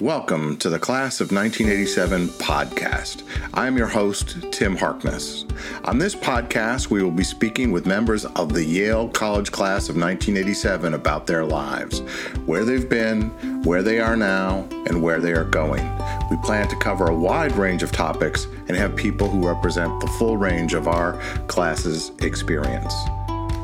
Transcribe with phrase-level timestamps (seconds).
[0.00, 3.22] Welcome to the Class of 1987 podcast.
[3.54, 5.46] I'm your host, Tim Harkness.
[5.84, 9.96] On this podcast, we will be speaking with members of the Yale College Class of
[9.96, 12.00] 1987 about their lives,
[12.44, 13.30] where they've been,
[13.62, 15.90] where they are now, and where they are going.
[16.30, 20.08] We plan to cover a wide range of topics and have people who represent the
[20.18, 21.14] full range of our
[21.46, 22.92] class's experience.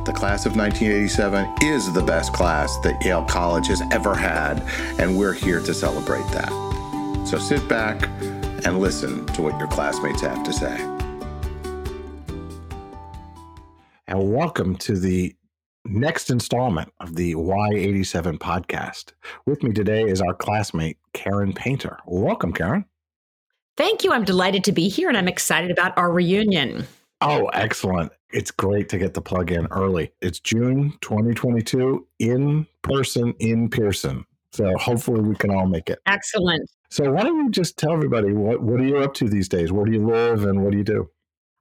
[0.05, 4.61] The class of 1987 is the best class that Yale College has ever had,
[4.99, 6.51] and we're here to celebrate that.
[7.25, 8.09] So sit back
[8.67, 10.77] and listen to what your classmates have to say.
[14.09, 15.37] And welcome to the
[15.85, 19.13] next installment of the Y87 podcast.
[19.47, 22.01] With me today is our classmate, Karen Painter.
[22.07, 22.87] Welcome, Karen.
[23.77, 24.11] Thank you.
[24.11, 26.89] I'm delighted to be here and I'm excited about our reunion.
[27.21, 28.11] Oh, excellent.
[28.33, 30.13] It's great to get the plug in early.
[30.23, 34.25] It's June 2022 in person, in Pierson.
[34.53, 35.99] So hopefully we can all make it.
[36.07, 36.71] Excellent.
[36.91, 39.71] So why don't you just tell everybody what, what are you up to these days?
[39.73, 41.11] Where do you live and what do you do?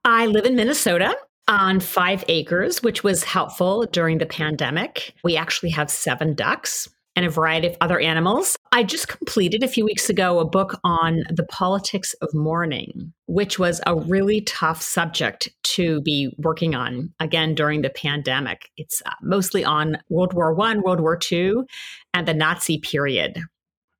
[0.04, 1.16] I live in Minnesota
[1.48, 5.14] on five acres, which was helpful during the pandemic.
[5.24, 8.58] We actually have seven ducks and a variety of other animals.
[8.72, 13.60] I just completed a few weeks ago a book on the politics of mourning, which
[13.60, 18.70] was a really tough subject to be working on again during the pandemic.
[18.78, 21.66] It's uh, mostly on World War 1, World War 2,
[22.14, 23.42] and the Nazi period.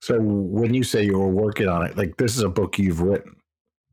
[0.02, 3.02] So when you say you were working on it, like this is a book you've
[3.02, 3.36] written.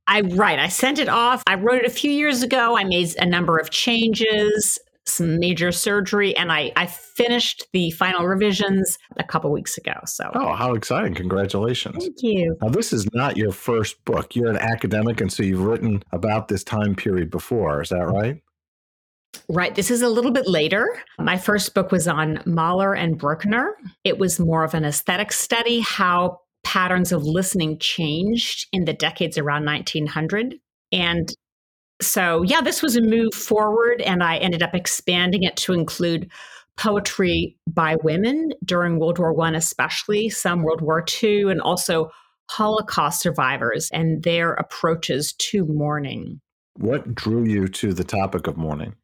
[0.06, 0.58] I right.
[0.58, 1.42] I sent it off.
[1.46, 2.78] I wrote it a few years ago.
[2.78, 8.26] I made a number of changes some major surgery and I, I finished the final
[8.26, 9.94] revisions a couple weeks ago.
[10.06, 11.14] So Oh, how exciting.
[11.14, 12.04] Congratulations.
[12.04, 12.56] Thank you.
[12.62, 14.36] Now this is not your first book.
[14.36, 18.40] You're an academic and so you've written about this time period before, is that right?
[19.48, 19.74] Right.
[19.74, 20.86] This is a little bit later.
[21.18, 23.76] My first book was on Mahler and Bruckner.
[24.04, 29.38] It was more of an aesthetic study, how patterns of listening changed in the decades
[29.38, 30.56] around 1900.
[30.92, 31.32] And
[32.00, 36.30] so yeah, this was a move forward, and I ended up expanding it to include
[36.76, 42.10] poetry by women during World War One, especially some World War Two, and also
[42.50, 46.40] Holocaust survivors and their approaches to mourning.
[46.76, 48.94] What drew you to the topic of mourning?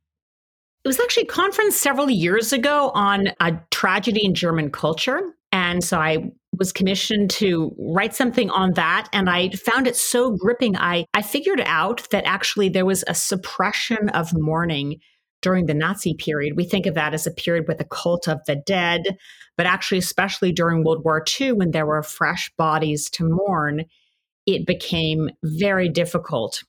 [0.84, 5.34] It was actually a conference several years ago on a tragedy in German culture.
[5.50, 6.30] And so I
[6.64, 10.78] was commissioned to write something on that and I found it so gripping.
[10.78, 14.98] I, I figured out that actually there was a suppression of mourning
[15.42, 16.56] during the Nazi period.
[16.56, 19.02] We think of that as a period with the cult of the dead,
[19.58, 23.84] but actually, especially during World War II, when there were fresh bodies to mourn,
[24.46, 26.62] it became very difficult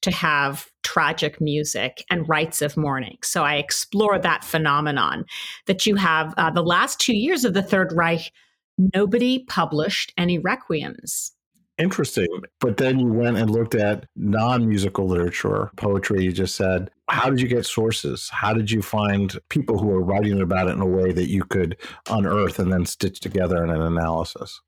[0.00, 3.18] to have tragic music and rites of mourning.
[3.22, 5.26] So I explore that phenomenon
[5.66, 8.32] that you have uh, the last two years of the Third Reich
[8.78, 11.30] nobody published any requiems.
[11.76, 12.28] Interesting.
[12.60, 16.90] But then you went and looked at non musical literature, poetry, you just said.
[17.10, 18.30] How did you get sources?
[18.30, 21.44] How did you find people who are writing about it in a way that you
[21.44, 21.76] could
[22.08, 24.60] unearth and then stitch together in an analysis?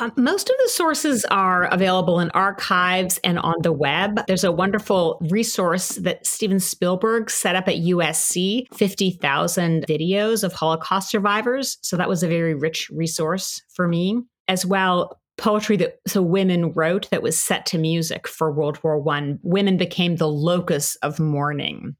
[0.00, 4.20] Um, most of the sources are available in archives and on the web.
[4.26, 11.10] There's a wonderful resource that Steven Spielberg set up at USC 50,000 videos of Holocaust
[11.10, 11.78] survivors.
[11.82, 14.22] So that was a very rich resource for me.
[14.48, 18.98] As well, poetry that so women wrote that was set to music for World War
[18.98, 19.38] One.
[19.42, 21.96] Women became the locus of mourning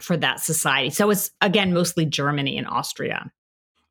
[0.00, 0.90] for that society.
[0.90, 3.30] So it's again mostly Germany and Austria.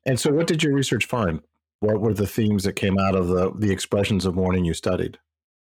[0.06, 1.40] And so, what did your research find?
[1.80, 5.18] What were the themes that came out of the the expressions of mourning you studied?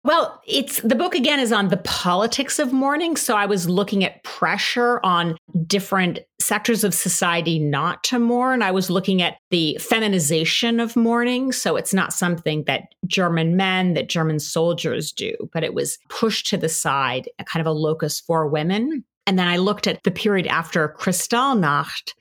[0.04, 3.16] Well, it's the book again is on the politics of mourning.
[3.16, 8.64] So I was looking at pressure on different sectors of society not to mourn.
[8.64, 11.52] I was looking at the feminization of mourning.
[11.52, 16.48] So it's not something that German men, that German soldiers do, but it was pushed
[16.48, 19.04] to the side, kind of a locus for women.
[19.28, 22.14] And then I looked at the period after Kristallnacht,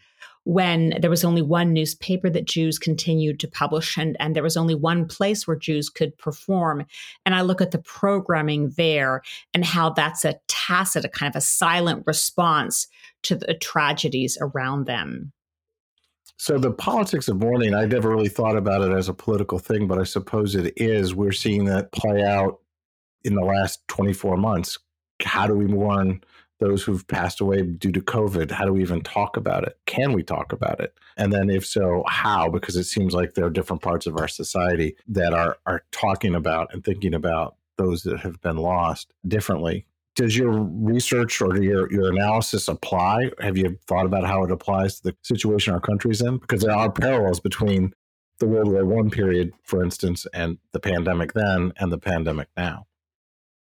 [0.50, 4.56] when there was only one newspaper that Jews continued to publish and, and there was
[4.56, 6.86] only one place where Jews could perform.
[7.24, 9.22] And I look at the programming there
[9.54, 12.88] and how that's a tacit, a kind of a silent response
[13.22, 15.30] to the tragedies around them.
[16.36, 19.86] So the politics of mourning, I never really thought about it as a political thing,
[19.86, 21.14] but I suppose it is.
[21.14, 22.58] We're seeing that play out
[23.22, 24.78] in the last 24 months.
[25.22, 26.24] How do we mourn
[26.60, 28.50] those who've passed away due to COVID?
[28.50, 29.78] How do we even talk about it?
[29.86, 30.94] Can we talk about it?
[31.16, 32.48] And then, if so, how?
[32.48, 36.34] Because it seems like there are different parts of our society that are are talking
[36.34, 39.86] about and thinking about those that have been lost differently.
[40.16, 43.30] Does your research or your, your analysis apply?
[43.40, 46.38] Have you thought about how it applies to the situation our country's in?
[46.38, 47.94] Because there are parallels between
[48.38, 52.86] the World War One period, for instance, and the pandemic then and the pandemic now.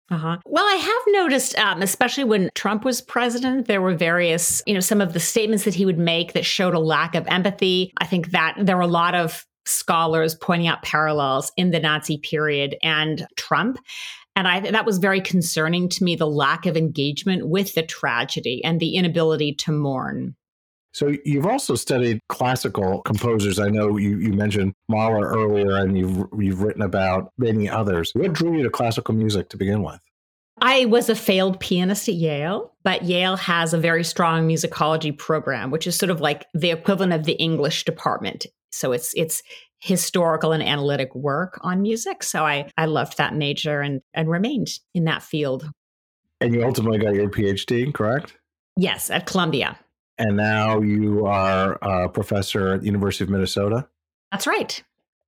[0.09, 0.38] Uh-huh.
[0.45, 4.80] Well, I have noticed, um, especially when Trump was president, there were various, you know,
[4.80, 7.92] some of the statements that he would make that showed a lack of empathy.
[7.98, 12.18] I think that there were a lot of scholars pointing out parallels in the Nazi
[12.19, 13.80] period and Trump.
[14.38, 18.63] And I, that was very concerning to me the lack of engagement with the tragedy
[18.63, 20.36] and the inability to mourn.
[20.98, 23.60] So you've also studied classical composers.
[23.60, 28.12] I know you, you mentioned Mahler earlier, and you've you've written about many others.
[28.16, 30.00] What drew you to classical music to begin with?
[30.60, 35.70] I was a failed pianist at Yale, but Yale has a very strong musicology program,
[35.70, 38.48] which is sort of like the equivalent of the English department.
[38.72, 39.44] So it's it's
[39.78, 42.24] historical and analytic work on music.
[42.24, 45.70] So I I loved that major and and remained in that field.
[46.42, 48.36] And you ultimately got your PhD, correct?
[48.76, 49.78] Yes, at Columbia
[50.18, 53.88] and now you are a professor at the University of Minnesota.
[54.31, 54.84] That's right.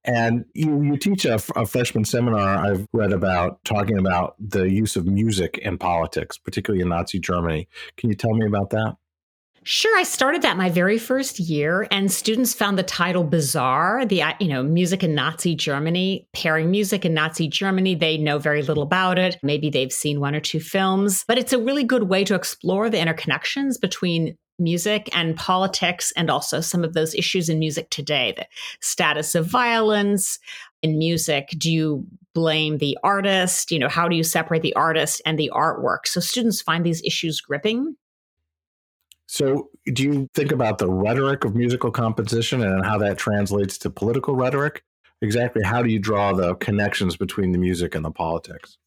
[0.06, 4.96] And you, you teach a, a, freshman seminar I've read about talking about the use
[4.96, 7.68] of music in politics, particularly in Nazi Germany.
[7.98, 8.96] Can you tell me about that?
[9.64, 14.06] Sure, I started that my very first year, and students found the title bizarre.
[14.06, 17.94] The uh, you know music in Nazi Germany, pairing music in Nazi Germany.
[17.94, 19.38] They know very little about it.
[19.44, 22.90] Maybe they've seen one or two films, but it's a really good way to explore
[22.90, 28.34] the interconnections between music and politics, and also some of those issues in music today
[28.36, 28.46] the
[28.82, 30.40] status of violence
[30.82, 31.50] in music.
[31.58, 33.72] Do you blame the artist?
[33.72, 36.06] You know, how do you separate the artist and the artwork?
[36.06, 37.96] So students find these issues gripping.
[39.32, 43.92] So, do you think about the rhetoric of musical composition and how that translates to
[43.92, 44.84] political rhetoric?
[45.22, 48.78] Exactly how do you draw the connections between the music and the politics?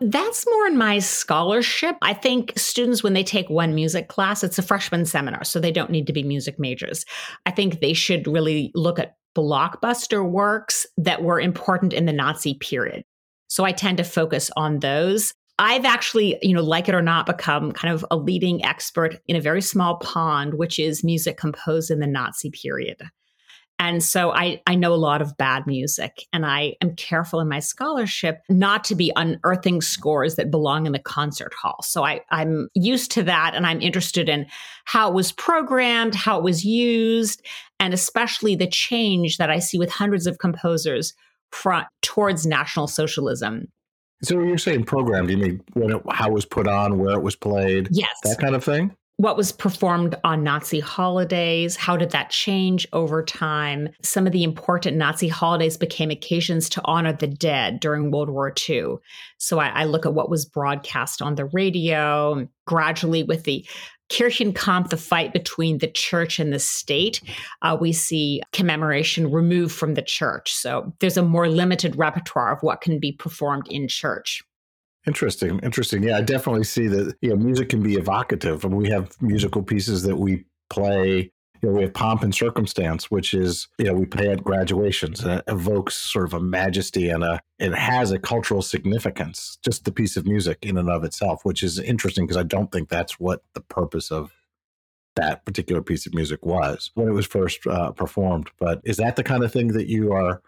[0.00, 1.96] That's more in my scholarship.
[2.02, 5.70] I think students, when they take one music class, it's a freshman seminar, so they
[5.70, 7.04] don't need to be music majors.
[7.46, 12.54] I think they should really look at blockbuster works that were important in the Nazi
[12.54, 13.04] period.
[13.48, 15.32] So I tend to focus on those.
[15.58, 19.36] I've actually, you know, like it or not, become kind of a leading expert in
[19.36, 23.00] a very small pond, which is music composed in the Nazi period.
[23.82, 27.48] And so I, I know a lot of bad music, and I am careful in
[27.48, 31.82] my scholarship not to be unearthing scores that belong in the concert hall.
[31.82, 34.46] So I, I'm used to that, and I'm interested in
[34.84, 37.44] how it was programmed, how it was used,
[37.80, 41.12] and especially the change that I see with hundreds of composers
[41.50, 43.66] front towards National Socialism.
[44.22, 45.28] So you're saying programmed?
[45.28, 48.38] You mean when it, how it was put on, where it was played, yes, that
[48.38, 51.76] kind of thing what was performed on Nazi holidays?
[51.76, 53.88] How did that change over time?
[54.02, 58.52] Some of the important Nazi holidays became occasions to honor the dead during World War
[58.68, 58.96] II.
[59.38, 62.48] So I, I look at what was broadcast on the radio.
[62.66, 63.64] Gradually, with the
[64.10, 67.22] Kirchenkampf, the fight between the church and the state,
[67.62, 70.52] uh, we see commemoration removed from the church.
[70.52, 74.42] So there's a more limited repertoire of what can be performed in church.
[75.06, 76.02] Interesting, interesting.
[76.04, 77.16] Yeah, I definitely see that.
[77.20, 81.32] You know, music can be evocative, and we have musical pieces that we play.
[81.60, 85.20] You know, we have pomp and circumstance, which is you know we play at graduations,
[85.20, 89.58] and it evokes sort of a majesty and a it has a cultural significance.
[89.64, 92.70] Just the piece of music in and of itself, which is interesting because I don't
[92.70, 94.32] think that's what the purpose of
[95.16, 98.50] that particular piece of music was when it was first uh, performed.
[98.58, 100.40] But is that the kind of thing that you are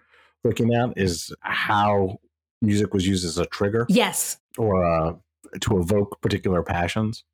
[0.45, 0.97] looking at?
[0.97, 2.21] Is how
[2.63, 3.87] music was used as a trigger?
[3.89, 5.15] Yes, or uh,
[5.61, 7.25] to evoke particular passions?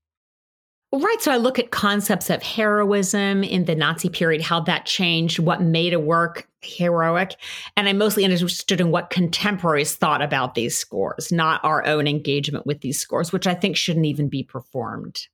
[0.92, 1.18] Right.
[1.20, 5.62] So I look at concepts of heroism in the Nazi period, how that changed, what
[5.62, 7.36] made a work heroic.
[7.76, 12.66] And I'm mostly interested in what contemporaries thought about these scores, not our own engagement
[12.66, 15.28] with these scores, which I think shouldn't even be performed.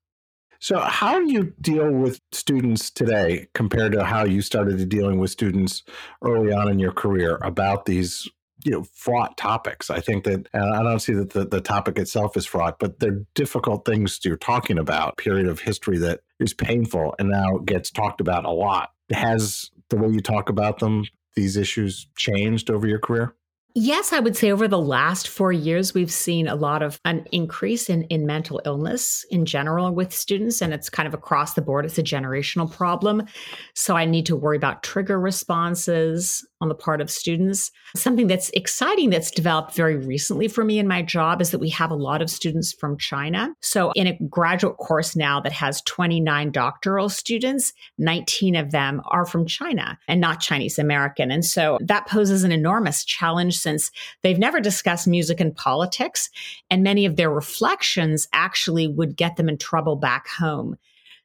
[0.58, 5.30] So, how do you deal with students today compared to how you started dealing with
[5.30, 5.82] students
[6.22, 8.28] early on in your career about these
[8.66, 9.90] you know fraught topics.
[9.90, 13.25] I think that I don't see that the, the topic itself is fraught, but they're
[13.37, 15.16] difficult things you're talking about.
[15.18, 18.90] Period of history that is painful and now gets talked about a lot.
[19.12, 21.04] Has the way you talk about them,
[21.37, 23.37] these issues, changed over your career?
[23.78, 27.26] Yes, I would say over the last four years, we've seen a lot of an
[27.30, 31.61] increase in, in mental illness in general with students, and it's kind of across the
[31.61, 31.85] board.
[31.85, 33.26] It's a generational problem.
[33.75, 37.71] So I need to worry about trigger responses on the part of students.
[37.95, 41.68] Something that's exciting that's developed very recently for me in my job is that we
[41.71, 43.54] have a lot of students from China.
[43.61, 49.26] So in a graduate course now that has 29 doctoral students, 19 of them are
[49.26, 51.30] from China and not Chinese American.
[51.30, 53.90] And so that poses an enormous challenge since
[54.23, 56.30] they've never discussed music and politics.
[56.70, 60.76] And many of their reflections actually would get them in trouble back home.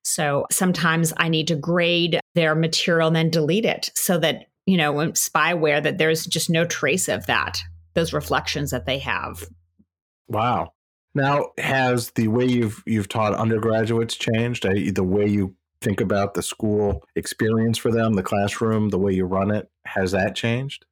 [0.04, 4.78] So sometimes I need to grade their material and then delete it so that you
[4.78, 7.60] know, spyware that there's just no trace of that,
[7.94, 9.44] those reflections that they have.
[10.28, 10.74] Wow.
[11.14, 14.64] Now, has the way you've you've taught undergraduates changed?
[14.64, 19.26] The way you think about the school experience for them, the classroom, the way you
[19.26, 20.86] run it, has that changed?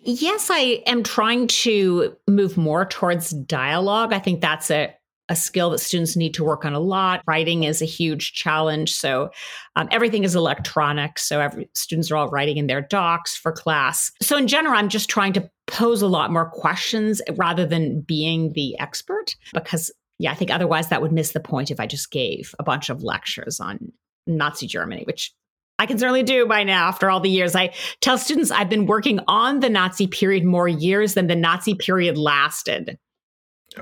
[0.00, 4.12] Yes, I am trying to move more towards dialogue.
[4.12, 4.94] I think that's a
[5.28, 7.22] a skill that students need to work on a lot.
[7.26, 8.94] Writing is a huge challenge.
[8.94, 9.30] So
[9.76, 11.18] um, everything is electronic.
[11.18, 14.10] So every, students are all writing in their docs for class.
[14.22, 18.52] So in general, I'm just trying to pose a lot more questions rather than being
[18.54, 22.10] the expert because yeah, I think otherwise that would miss the point if I just
[22.10, 23.92] gave a bunch of lectures on
[24.26, 25.32] Nazi Germany, which
[25.78, 27.54] I can certainly do by now after all the years.
[27.54, 31.74] I tell students I've been working on the Nazi period more years than the Nazi
[31.74, 32.98] period lasted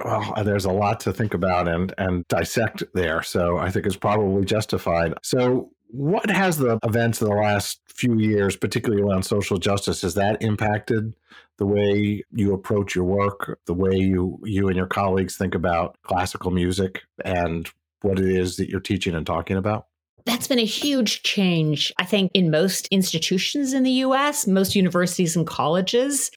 [0.05, 3.23] well, there's a lot to think about and and dissect there.
[3.23, 5.15] So I think it's probably justified.
[5.23, 10.15] So what has the events of the last few years, particularly around social justice, has
[10.15, 11.15] that impacted
[11.59, 15.97] the way you approach your work, the way you you and your colleagues think about
[16.03, 17.71] classical music and
[18.03, 19.87] what it is that you're teaching and talking about?
[20.27, 25.37] That's been a huge change, I think, in most institutions in the US, most universities
[25.37, 26.33] and colleges.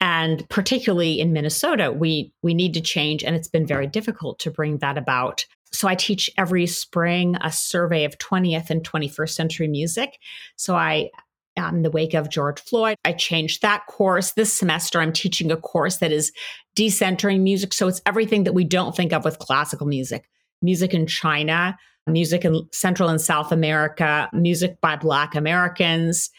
[0.00, 4.50] And particularly in Minnesota, we we need to change, and it's been very difficult to
[4.50, 5.44] bring that about.
[5.72, 10.18] So I teach every spring a survey of 20th and 21st century music.
[10.56, 11.10] So I
[11.56, 12.96] um, in the wake of George Floyd.
[13.04, 14.32] I changed that course.
[14.32, 16.32] This semester, I'm teaching a course that is
[16.76, 17.74] decentering music.
[17.74, 20.28] So it's everything that we don't think of with classical music
[20.62, 21.76] music in China,
[22.06, 26.30] music in Central and South America, music by Black Americans,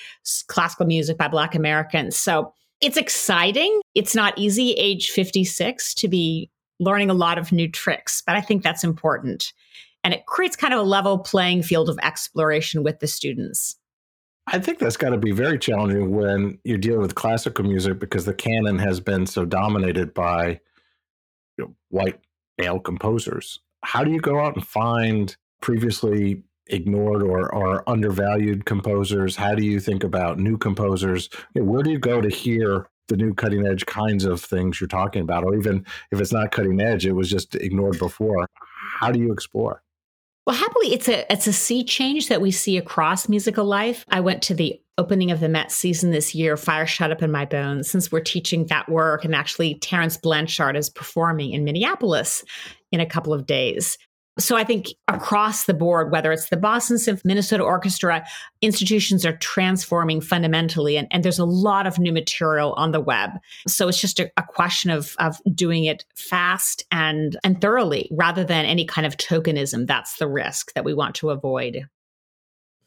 [0.47, 2.17] classical music by Black Americans.
[2.17, 3.81] So it's exciting.
[3.95, 6.49] It's not easy, age 56, to be
[6.79, 9.53] learning a lot of new tricks, but I think that's important.
[10.03, 13.77] And it creates kind of a level playing field of exploration with the students.
[14.47, 18.25] I think that's got to be very challenging when you're dealing with classical music because
[18.25, 20.59] the canon has been so dominated by
[21.57, 22.19] you know, white
[22.57, 23.59] male composers.
[23.83, 29.35] How do you go out and find previously ignored or, or undervalued composers?
[29.35, 31.29] How do you think about new composers?
[31.53, 35.21] Where do you go to hear the new cutting edge kinds of things you're talking
[35.21, 35.43] about?
[35.43, 38.47] Or even if it's not cutting edge, it was just ignored before.
[38.99, 39.83] How do you explore?
[40.45, 44.05] Well, happily, it's a it's a sea change that we see across musical life.
[44.09, 47.31] I went to the opening of the Met season this year, Fire Shut Up in
[47.31, 49.25] My Bones, since we're teaching that work.
[49.25, 52.43] And actually, Terence Blanchard is performing in Minneapolis
[52.91, 53.97] in a couple of days.
[54.39, 58.25] So I think across the board, whether it's the Boston Symphony, Minnesota Orchestra,
[58.61, 63.29] institutions are transforming fundamentally, and, and there's a lot of new material on the web.
[63.67, 68.43] So it's just a, a question of of doing it fast and and thoroughly, rather
[68.43, 69.85] than any kind of tokenism.
[69.85, 71.87] That's the risk that we want to avoid.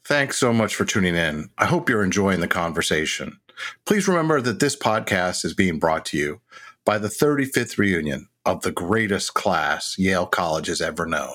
[0.07, 1.49] Thanks so much for tuning in.
[1.57, 3.41] I hope you're enjoying the conversation.
[3.85, 6.39] Please remember that this podcast is being brought to you
[6.85, 11.33] by the 35th reunion of the greatest class Yale College has ever known,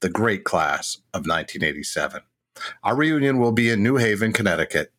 [0.00, 2.22] the great class of 1987.
[2.82, 4.94] Our reunion will be in New Haven, Connecticut,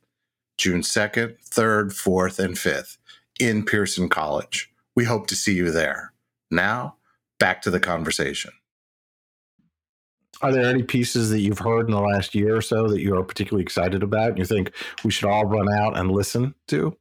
[0.60, 2.98] June 2nd, 3rd, 4th, and 5th
[3.40, 4.72] in Pierson College.
[4.96, 6.14] We hope to see you there.
[6.52, 6.98] Now,
[7.40, 8.52] back to the conversation.
[10.42, 13.16] Are there any pieces that you've heard in the last year or so that you
[13.16, 14.72] are particularly excited about and you think
[15.04, 16.96] we should all run out and listen to?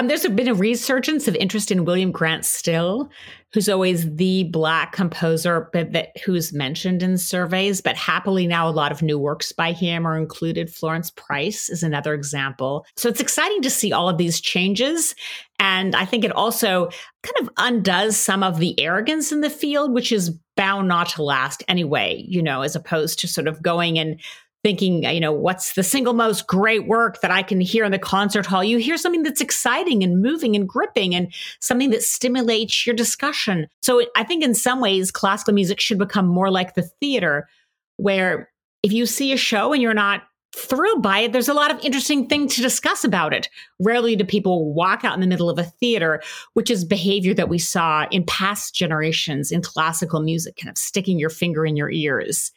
[0.00, 3.10] Um, there's been a resurgence of interest in William Grant Still,
[3.52, 7.82] who's always the black composer, but that who's mentioned in surveys.
[7.82, 10.72] But happily now, a lot of new works by him are included.
[10.72, 12.86] Florence Price is another example.
[12.96, 15.14] So it's exciting to see all of these changes,
[15.58, 16.88] and I think it also
[17.22, 21.22] kind of undoes some of the arrogance in the field, which is bound not to
[21.22, 22.24] last anyway.
[22.26, 24.18] You know, as opposed to sort of going and
[24.62, 27.98] thinking, you know, what's the single most great work that I can hear in the
[27.98, 28.62] concert hall?
[28.62, 33.68] You hear something that's exciting and moving and gripping and something that stimulates your discussion.
[33.82, 37.48] So I think in some ways, classical music should become more like the theater,
[37.96, 38.50] where
[38.82, 40.22] if you see a show and you're not
[40.54, 43.48] thrilled by it, there's a lot of interesting things to discuss about it.
[43.78, 46.22] Rarely do people walk out in the middle of a theater,
[46.54, 51.18] which is behavior that we saw in past generations in classical music, kind of sticking
[51.18, 52.52] your finger in your ears.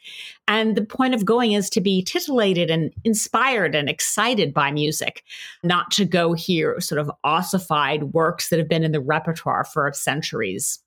[0.48, 5.22] And the point of going is to be titillated and inspired and excited by music,
[5.62, 9.90] not to go hear sort of ossified works that have been in the repertoire for
[9.92, 10.80] centuries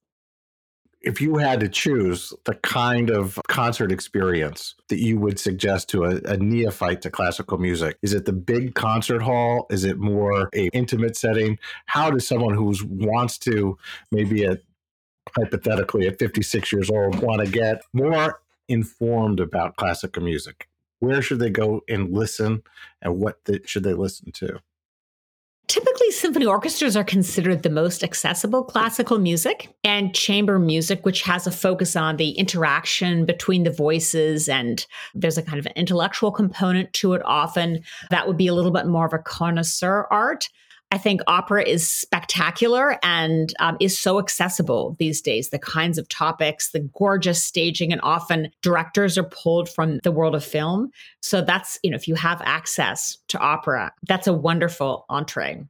[1.02, 6.04] if you had to choose the kind of concert experience that you would suggest to
[6.04, 9.68] a, a, neophyte to classical music is it the big concert hall?
[9.70, 11.60] Is it more a intimate setting?
[11.86, 13.78] How does someone who wants to
[14.12, 14.62] maybe at
[15.36, 20.68] hypothetically at 56 years old want to get more informed about classical music?
[21.00, 22.64] Where should they go and listen
[23.02, 24.60] and what the, should they listen to
[25.68, 31.46] Typically, symphony orchestras are considered the most accessible classical music, and chamber music, which has
[31.46, 36.94] a focus on the interaction between the voices, and there's a kind of intellectual component
[36.94, 37.82] to it often,
[38.12, 40.48] that would be a little bit more of a connoisseur art.
[40.90, 45.50] I think opera is spectacular and um, is so accessible these days.
[45.50, 50.34] The kinds of topics, the gorgeous staging, and often directors are pulled from the world
[50.34, 50.92] of film.
[51.22, 55.66] So that's, you know, if you have access to opera, that's a wonderful entree.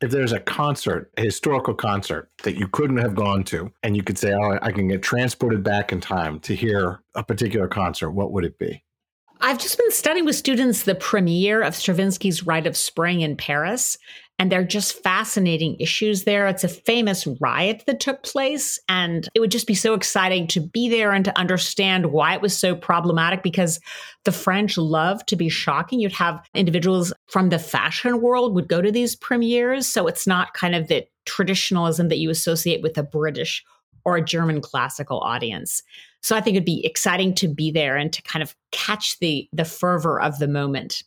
[0.00, 4.02] If there's a concert, a historical concert that you couldn't have gone to, and you
[4.02, 8.10] could say, oh, I can get transported back in time to hear a particular concert,
[8.10, 8.82] what would it be?
[9.44, 13.98] I've just been studying with students the premiere of Stravinsky's Rite of Spring in Paris,
[14.38, 16.46] and they're just fascinating issues there.
[16.46, 20.60] It's a famous riot that took place, and it would just be so exciting to
[20.60, 23.80] be there and to understand why it was so problematic because
[24.24, 25.98] the French love to be shocking.
[25.98, 30.54] You'd have individuals from the fashion world would go to these premieres, so it's not
[30.54, 33.64] kind of the traditionalism that you associate with a British
[34.04, 35.82] or a German classical audience.
[36.22, 39.48] So I think it'd be exciting to be there and to kind of catch the
[39.52, 41.02] the fervor of the moment.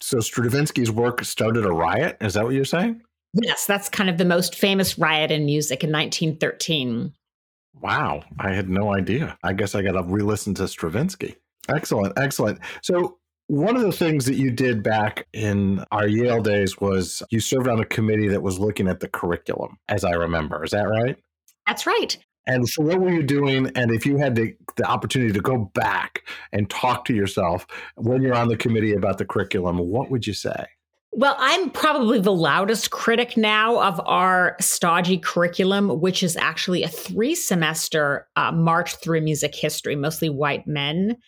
[0.00, 2.16] So Stravinsky's work started a riot.
[2.20, 3.02] Is that what you're saying?
[3.34, 7.12] Yes, that's kind of the most famous riot in music in 1913.
[7.80, 9.38] Wow, I had no idea.
[9.42, 11.36] I guess I got to re-listen to Stravinsky.
[11.68, 12.58] Excellent, excellent.
[12.82, 17.40] So one of the things that you did back in our Yale days was you
[17.40, 20.64] served on a committee that was looking at the curriculum, as I remember.
[20.64, 21.16] Is that right?
[21.66, 22.18] That's right.
[22.46, 23.70] And so, what were you doing?
[23.76, 28.22] And if you had the, the opportunity to go back and talk to yourself when
[28.22, 30.66] you're on the committee about the curriculum, what would you say?
[31.14, 36.88] Well, I'm probably the loudest critic now of our stodgy curriculum, which is actually a
[36.88, 41.18] three semester uh, march through music history, mostly white men.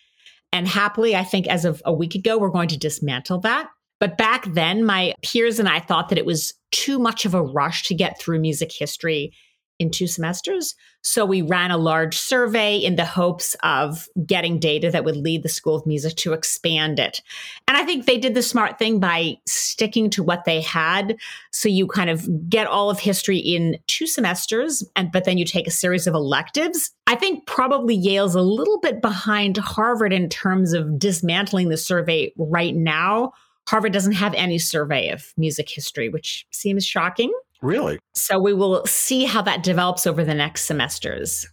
[0.51, 3.69] And happily, I think as of a week ago, we're going to dismantle that.
[3.99, 7.43] But back then, my peers and I thought that it was too much of a
[7.43, 9.33] rush to get through music history
[9.79, 10.75] in two semesters.
[11.01, 15.43] So we ran a large survey in the hopes of getting data that would lead
[15.43, 17.21] the School of Music to expand it.
[17.67, 21.17] And I think they did the smart thing by sticking to what they had.
[21.51, 25.45] So you kind of get all of history in two semesters and but then you
[25.45, 26.91] take a series of electives.
[27.07, 32.31] I think probably Yale's a little bit behind Harvard in terms of dismantling the survey
[32.37, 33.33] right now.
[33.67, 37.31] Harvard doesn't have any survey of music history, which seems shocking.
[37.61, 37.99] Really?
[38.13, 41.47] So we will see how that develops over the next semesters.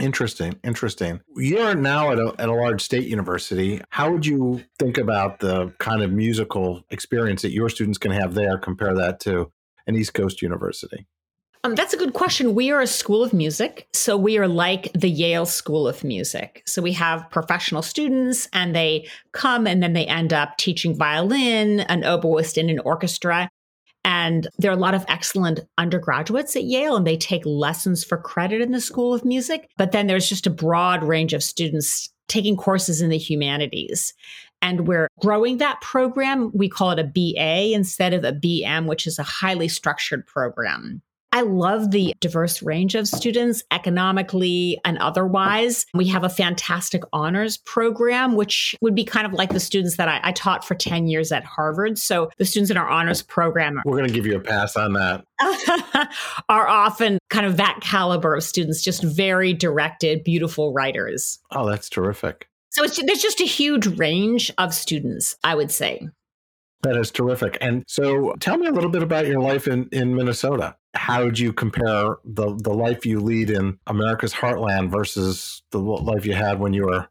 [0.00, 0.58] Interesting.
[0.64, 1.20] Interesting.
[1.36, 3.80] You're now at a, at a large state university.
[3.90, 8.34] How would you think about the kind of musical experience that your students can have
[8.34, 8.58] there?
[8.58, 9.52] Compare that to
[9.86, 11.06] an East Coast university.
[11.62, 12.54] Um, that's a good question.
[12.54, 13.88] We are a school of music.
[13.94, 16.62] So we are like the Yale School of Music.
[16.66, 21.80] So we have professional students and they come and then they end up teaching violin,
[21.80, 23.48] an oboist, in an orchestra.
[24.04, 28.18] And there are a lot of excellent undergraduates at Yale, and they take lessons for
[28.18, 29.68] credit in the School of Music.
[29.78, 34.12] But then there's just a broad range of students taking courses in the humanities.
[34.62, 36.50] And we're growing that program.
[36.54, 41.02] We call it a BA instead of a BM, which is a highly structured program.
[41.34, 45.84] I love the diverse range of students economically and otherwise.
[45.92, 50.06] We have a fantastic honors program, which would be kind of like the students that
[50.06, 51.98] I, I taught for 10 years at Harvard.
[51.98, 54.92] So the students in our honors program We're going to give you a pass on
[54.92, 55.24] that.
[56.48, 61.40] are often kind of that caliber of students, just very directed, beautiful writers.
[61.50, 62.48] Oh, that's terrific.
[62.70, 66.08] So it's, there's just a huge range of students, I would say.
[66.84, 67.58] That is terrific.
[67.60, 70.76] And so tell me a little bit about your life in, in Minnesota.
[70.94, 76.24] How would you compare the, the life you lead in America's heartland versus the life
[76.24, 77.08] you had when you were,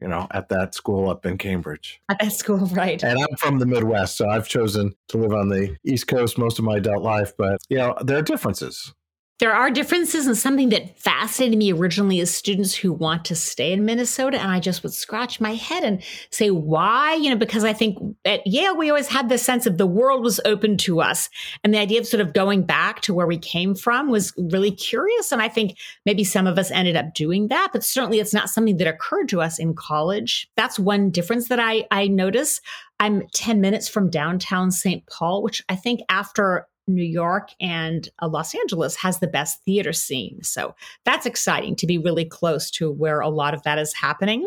[0.00, 2.00] you know, at that school up in Cambridge?
[2.08, 3.02] At that school, right.
[3.02, 6.58] And I'm from the Midwest, so I've chosen to live on the East Coast most
[6.58, 8.94] of my adult life, but, you know, there are differences.
[9.38, 13.70] There are differences, and something that fascinated me originally is students who want to stay
[13.70, 14.40] in Minnesota.
[14.40, 17.16] And I just would scratch my head and say, why?
[17.16, 20.22] You know, because I think at Yale, we always had this sense of the world
[20.22, 21.28] was open to us.
[21.62, 24.70] And the idea of sort of going back to where we came from was really
[24.70, 25.32] curious.
[25.32, 28.48] And I think maybe some of us ended up doing that, but certainly it's not
[28.48, 30.48] something that occurred to us in college.
[30.56, 32.62] That's one difference that I, I notice.
[33.00, 35.04] I'm 10 minutes from downtown St.
[35.06, 39.92] Paul, which I think after New York and uh, Los Angeles has the best theater
[39.92, 40.42] scene.
[40.42, 44.46] So that's exciting to be really close to where a lot of that is happening.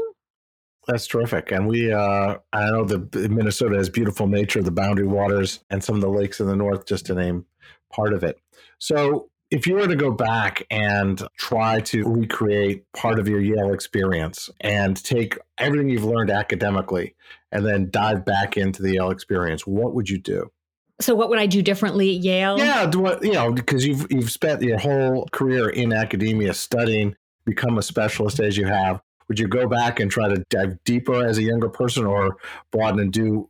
[0.88, 1.52] That's terrific.
[1.52, 5.96] And we, uh, I know the Minnesota has beautiful nature, the boundary waters, and some
[5.96, 7.46] of the lakes in the north, just to name
[7.94, 8.40] part of it.
[8.80, 13.74] So, if you were to go back and try to recreate part of your Yale
[13.74, 17.16] experience and take everything you've learned academically
[17.52, 20.52] and then dive back into the Yale experience, what would you do?
[21.02, 22.60] So what would I do differently at Yale?
[22.60, 27.82] Yeah, you know, because you've you've spent your whole career in academia studying, become a
[27.82, 29.02] specialist as you have.
[29.28, 32.38] Would you go back and try to dive deeper as a younger person, or
[32.72, 33.50] broaden and do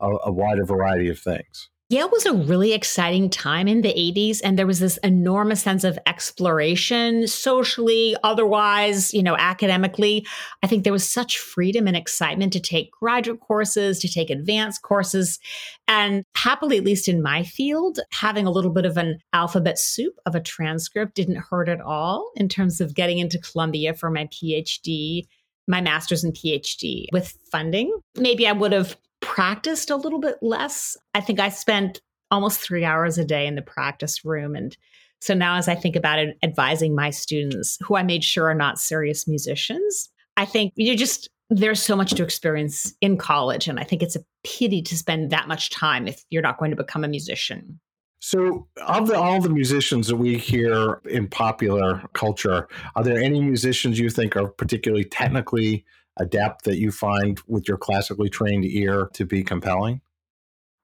[0.00, 1.70] a, a wider variety of things?
[1.90, 5.82] Yale was a really exciting time in the 80s, and there was this enormous sense
[5.82, 10.24] of exploration, socially, otherwise, you know, academically.
[10.62, 14.82] I think there was such freedom and excitement to take graduate courses, to take advanced
[14.82, 15.40] courses.
[15.88, 20.14] And happily, at least in my field, having a little bit of an alphabet soup
[20.26, 24.26] of a transcript didn't hurt at all in terms of getting into Columbia for my
[24.26, 25.26] PhD
[25.68, 27.96] my master's and PhD with funding.
[28.16, 28.96] Maybe I would have
[29.30, 30.96] practiced a little bit less.
[31.14, 32.00] I think I spent
[32.32, 34.56] almost three hours a day in the practice room.
[34.56, 34.76] And
[35.20, 38.56] so now, as I think about it, advising my students who I made sure are
[38.56, 43.68] not serious musicians, I think you just, there's so much to experience in college.
[43.68, 46.72] And I think it's a pity to spend that much time if you're not going
[46.72, 47.78] to become a musician.
[48.18, 52.66] So, of the, all the musicians that we hear in popular culture,
[52.96, 55.86] are there any musicians you think are particularly technically
[56.20, 60.00] adept that you find with your classically trained ear to be compelling?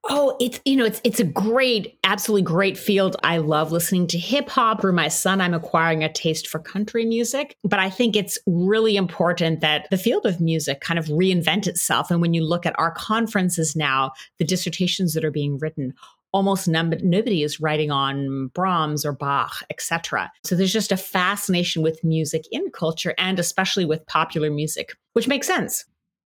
[0.09, 3.16] Oh, it's you know, it's it's a great, absolutely great field.
[3.25, 4.81] I love listening to hip hop.
[4.81, 7.57] For my son, I'm acquiring a taste for country music.
[7.64, 12.11] But I think it's really important that the field of music kind of reinvent itself.
[12.11, 15.92] And when you look at our conferences now, the dissertations that are being written
[16.37, 20.31] almost nobody is writing on Brahms or Bach, etc.
[20.44, 25.29] So there's just a fascination with music in culture and especially with popular music, which
[25.29, 25.87] makes sense.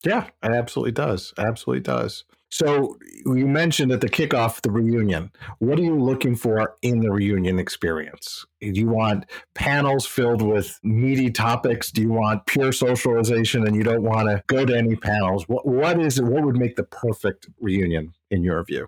[0.04, 1.34] Yeah, it absolutely does.
[1.36, 2.24] Absolutely does.
[2.48, 5.32] So you mentioned at the kickoff the reunion.
[5.58, 8.46] What are you looking for in the reunion experience?
[8.60, 11.90] Do you want panels filled with meaty topics?
[11.90, 15.48] Do you want pure socialization and you don't want to go to any panels?
[15.48, 16.24] What what is it?
[16.24, 18.86] What would make the perfect reunion in your view?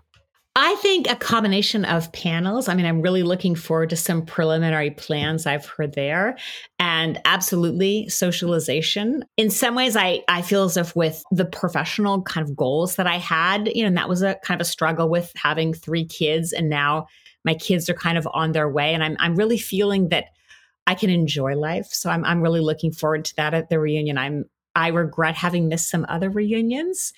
[0.53, 2.67] I think a combination of panels.
[2.67, 6.37] I mean, I'm really looking forward to some preliminary plans I've heard there
[6.77, 9.23] and absolutely socialization.
[9.37, 13.07] In some ways, I, I feel as if with the professional kind of goals that
[13.07, 16.05] I had, you know, and that was a kind of a struggle with having three
[16.05, 16.51] kids.
[16.51, 17.07] And now
[17.45, 18.93] my kids are kind of on their way.
[18.93, 20.25] And I'm, I'm really feeling that
[20.85, 21.87] I can enjoy life.
[21.91, 24.17] So I'm, I'm really looking forward to that at the reunion.
[24.17, 27.13] I'm, I regret having missed some other reunions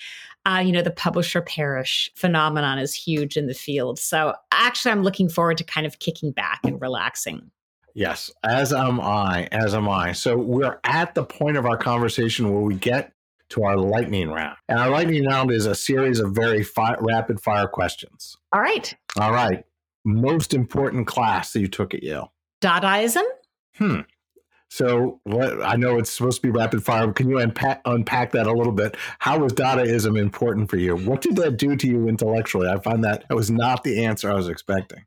[0.45, 3.97] uh, you know, the publish or perish phenomenon is huge in the field.
[3.97, 7.49] So actually, I'm looking forward to kind of kicking back and relaxing.
[7.95, 10.13] Yes, as am I, as am I.
[10.13, 13.13] So we're at the point of our conversation where we get
[13.49, 14.57] to our lightning round.
[14.67, 18.35] And our lightning round is a series of very fi- rapid fire questions.
[18.51, 18.93] All right.
[19.19, 19.63] All right.
[20.03, 22.33] Most important class that you took at Yale?
[22.61, 23.23] Dadaism.
[23.75, 24.01] Hmm.
[24.73, 27.13] So what I know it's supposed to be rapid fire.
[27.13, 28.97] Can you unpack, unpack that a little bit?
[29.19, 30.95] How was Dadaism important for you?
[30.95, 32.67] What did that do to you intellectually?
[32.67, 35.05] I find that that was not the answer I was expecting.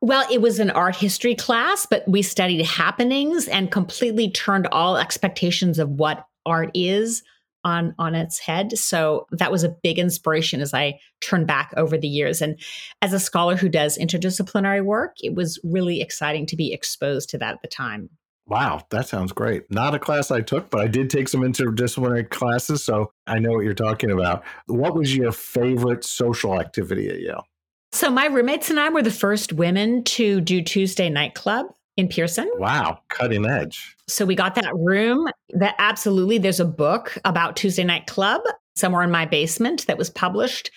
[0.00, 4.96] Well, it was an art history class, but we studied happenings and completely turned all
[4.96, 7.24] expectations of what art is
[7.64, 8.78] on on its head.
[8.78, 12.40] So that was a big inspiration as I turned back over the years.
[12.40, 12.60] And
[13.02, 17.38] as a scholar who does interdisciplinary work, it was really exciting to be exposed to
[17.38, 18.08] that at the time.
[18.50, 19.70] Wow, that sounds great.
[19.70, 23.52] Not a class I took, but I did take some interdisciplinary classes, so I know
[23.52, 24.42] what you're talking about.
[24.66, 27.46] What was your favorite social activity at Yale?
[27.92, 32.08] So, my roommates and I were the first women to do Tuesday Night Club in
[32.08, 32.50] Pierson.
[32.56, 33.96] Wow, cutting edge.
[34.08, 38.42] So, we got that room that absolutely there's a book about Tuesday Night Club
[38.74, 40.72] somewhere in my basement that was published.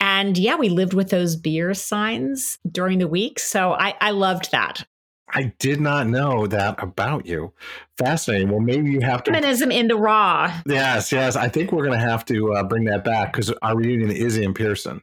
[0.00, 3.38] And yeah, we lived with those beer signs during the week.
[3.38, 4.84] So I, I loved that.
[5.34, 7.52] I did not know that about you.
[7.96, 8.50] Fascinating.
[8.50, 9.32] Well, maybe you have to.
[9.32, 10.60] Feminism in the raw.
[10.66, 11.36] Yes, yes.
[11.36, 14.36] I think we're going to have to uh, bring that back because our reunion is
[14.36, 15.00] in Pierson.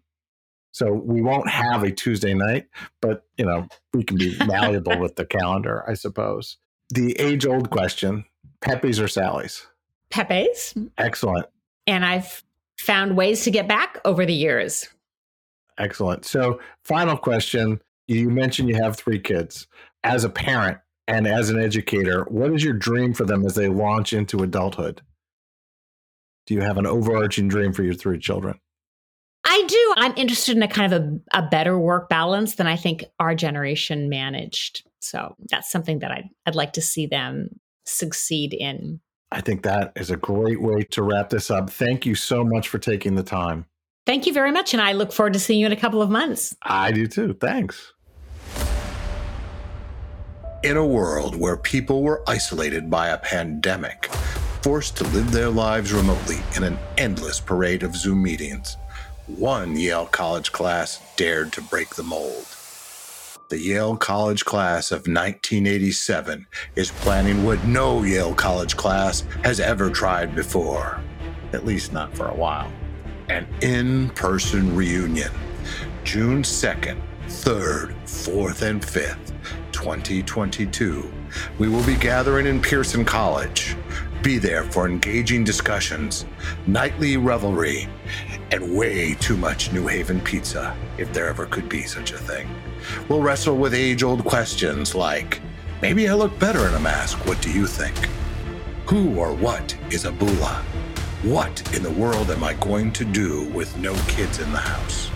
[0.71, 2.67] So we won't have a Tuesday night,
[3.01, 6.57] but you know we can be malleable with the calendar, I suppose.
[6.89, 8.25] The age-old question:
[8.61, 9.65] Pepe's or Sally's?
[10.11, 10.75] Pepe's.
[10.97, 11.47] Excellent.
[11.87, 12.43] And I've
[12.79, 14.87] found ways to get back over the years.
[15.79, 16.23] Excellent.
[16.23, 19.67] So, final question: You mentioned you have three kids
[20.03, 23.67] as a parent and as an educator, what is your dream for them as they
[23.67, 25.01] launch into adulthood?
[26.45, 28.59] Do you have an overarching dream for your three children?
[29.45, 29.93] I do.
[29.97, 33.33] I'm interested in a kind of a, a better work balance than I think our
[33.35, 34.83] generation managed.
[34.99, 38.99] So that's something that I'd, I'd like to see them succeed in.
[39.31, 41.69] I think that is a great way to wrap this up.
[41.69, 43.65] Thank you so much for taking the time.
[44.05, 44.73] Thank you very much.
[44.73, 46.55] And I look forward to seeing you in a couple of months.
[46.63, 47.33] I do too.
[47.33, 47.93] Thanks.
[50.61, 54.07] In a world where people were isolated by a pandemic,
[54.61, 58.75] forced to live their lives remotely in an endless parade of Zoom meetings,
[59.27, 62.45] one Yale College class dared to break the mold.
[63.47, 66.45] The Yale College class of 1987
[66.75, 70.99] is planning what no Yale College class has ever tried before,
[71.53, 72.69] at least not for a while.
[73.29, 75.31] An in person reunion,
[76.03, 79.31] June 2nd, 3rd, 4th, and 5th,
[79.79, 81.09] 2022.
[81.57, 83.77] We will be gathering in Pierson College.
[84.21, 86.25] Be there for engaging discussions,
[86.67, 87.87] nightly revelry,
[88.51, 92.49] and way too much New Haven pizza, if there ever could be such a thing.
[93.07, 95.39] We'll wrestle with age old questions like
[95.81, 97.95] maybe I look better in a mask, what do you think?
[98.89, 100.57] Who or what is a boola?
[101.23, 105.09] What in the world am I going to do with no kids in the house?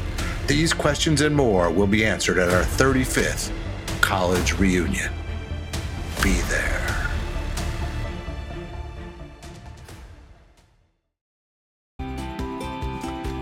[0.47, 3.51] These questions and more will be answered at our 35th
[4.03, 5.11] college reunion.
[6.21, 7.09] Be there.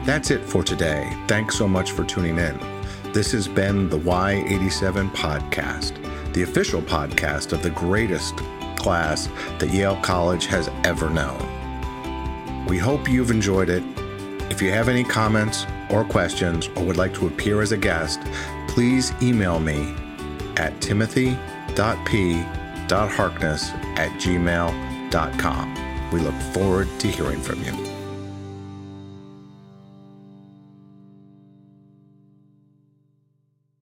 [0.06, 1.12] That's it for today.
[1.28, 2.60] Thanks so much for tuning in.
[3.12, 5.94] This has been the Y87 Podcast,
[6.34, 8.38] the official podcast of the greatest
[8.78, 12.68] class that Yale College has ever known.
[12.68, 13.84] We hope you've enjoyed it.
[14.52, 18.22] If you have any comments or questions or would like to appear as a guest,
[18.68, 19.96] please email me
[20.62, 25.68] at timothy.p.harkness at gmail.com.
[26.12, 27.91] We look forward to hearing from you.